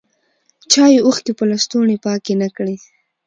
چایې 0.71 0.99
اوښکي 1.05 1.33
په 1.37 1.43
لستوڼي 1.51 1.97
پاکي 2.05 2.33
نه 2.41 2.47
کړې 2.55 2.75